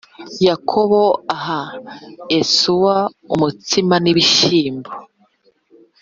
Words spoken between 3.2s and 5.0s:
umutsima n ibishyimbo